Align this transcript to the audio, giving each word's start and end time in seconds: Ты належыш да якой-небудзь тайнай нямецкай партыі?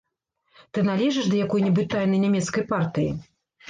Ты 0.77 0.85
належыш 0.87 1.29
да 1.35 1.43
якой-небудзь 1.45 1.93
тайнай 1.95 2.25
нямецкай 2.27 2.71
партыі? 2.77 3.09